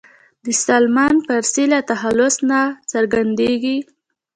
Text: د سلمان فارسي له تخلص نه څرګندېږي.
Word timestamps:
د 0.45 0.47
سلمان 0.65 1.15
فارسي 1.25 1.65
له 1.73 1.79
تخلص 1.91 2.35
نه 2.49 2.61
څرګندېږي. 2.91 3.77